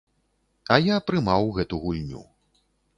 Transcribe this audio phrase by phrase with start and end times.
[0.75, 2.21] А я прымаў гэту гульню.